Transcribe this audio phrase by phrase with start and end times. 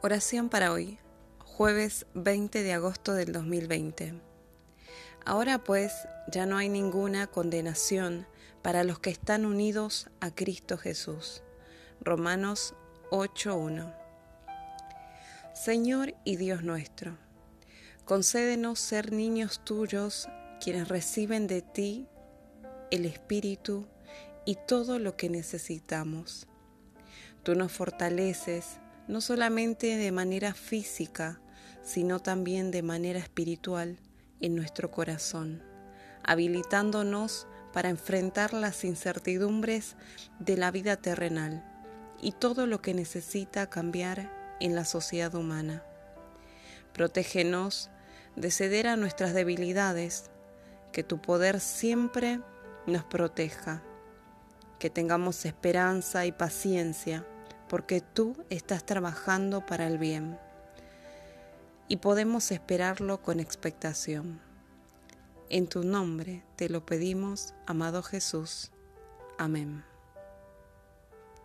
[0.00, 0.96] Oración para hoy,
[1.40, 4.14] jueves 20 de agosto del 2020.
[5.26, 5.92] Ahora pues
[6.30, 8.24] ya no hay ninguna condenación
[8.62, 11.42] para los que están unidos a Cristo Jesús.
[12.00, 12.76] Romanos
[13.10, 13.92] 8.1.
[15.52, 17.18] Señor y Dios nuestro,
[18.04, 20.28] concédenos ser niños tuyos
[20.60, 22.06] quienes reciben de ti
[22.92, 23.88] el Espíritu
[24.44, 26.46] y todo lo que necesitamos.
[27.42, 28.78] Tú nos fortaleces
[29.08, 31.40] no solamente de manera física,
[31.82, 33.98] sino también de manera espiritual
[34.40, 35.62] en nuestro corazón,
[36.22, 39.96] habilitándonos para enfrentar las incertidumbres
[40.38, 41.64] de la vida terrenal
[42.20, 45.82] y todo lo que necesita cambiar en la sociedad humana.
[46.92, 47.90] Protégenos
[48.36, 50.30] de ceder a nuestras debilidades,
[50.92, 52.40] que tu poder siempre
[52.86, 53.82] nos proteja,
[54.78, 57.26] que tengamos esperanza y paciencia
[57.68, 60.38] porque tú estás trabajando para el bien
[61.88, 64.40] y podemos esperarlo con expectación.
[65.50, 68.70] En tu nombre te lo pedimos, amado Jesús.
[69.38, 69.87] Amén.